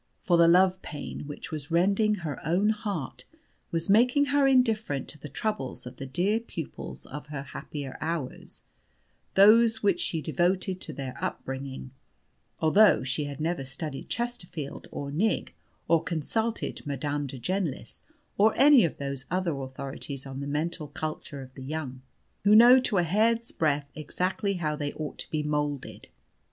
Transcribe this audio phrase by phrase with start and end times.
[0.17, 3.25] For the love pain which was rending her own heart
[3.69, 8.63] was making her indifferent to the troubles of the dear pupils of her happier hours
[9.35, 11.91] those which she devoted to their up bringing,
[12.59, 15.53] although she had never studied Chesterfield or Knigge,
[15.87, 18.01] or consulted Madame de Genlis,
[18.39, 22.01] or any of those other authorities on the mental culture of the young,
[22.43, 26.07] who know to a hair's breadth exactly how they ought to be moulded.